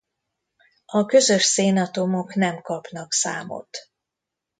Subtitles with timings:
[0.85, 3.77] A közös szénatomok nem kapnak számot.